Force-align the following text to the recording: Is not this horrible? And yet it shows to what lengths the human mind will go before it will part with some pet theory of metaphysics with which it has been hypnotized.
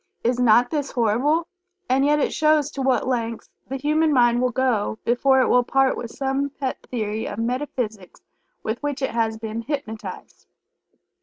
Is 0.23 0.39
not 0.39 0.71
this 0.71 0.93
horrible? 0.93 1.45
And 1.87 2.03
yet 2.03 2.17
it 2.17 2.33
shows 2.33 2.71
to 2.71 2.81
what 2.81 3.07
lengths 3.07 3.51
the 3.69 3.75
human 3.77 4.11
mind 4.11 4.41
will 4.41 4.49
go 4.49 4.97
before 5.05 5.41
it 5.41 5.47
will 5.47 5.61
part 5.63 5.95
with 5.95 6.09
some 6.09 6.49
pet 6.49 6.81
theory 6.89 7.27
of 7.27 7.37
metaphysics 7.37 8.19
with 8.63 8.81
which 8.81 9.03
it 9.03 9.11
has 9.11 9.37
been 9.37 9.61
hypnotized. 9.61 10.47